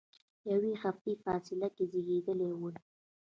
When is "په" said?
1.17-1.21